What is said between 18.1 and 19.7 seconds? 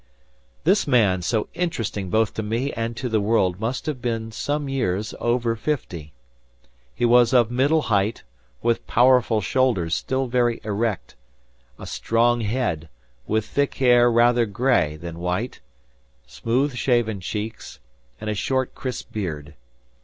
and a short, crisp beard.